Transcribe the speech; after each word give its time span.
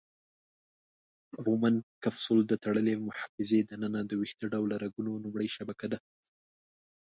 بومن 1.45 1.75
کپسول 2.03 2.39
د 2.47 2.53
تړلې 2.63 2.93
محفظې 3.07 3.59
د 3.69 3.71
ننه 3.81 4.01
د 4.09 4.11
ویښته 4.19 4.45
ډوله 4.53 4.75
رګونو 4.83 5.21
لومړۍ 5.23 5.49
شبکه 5.55 5.87
ده. 5.91 5.99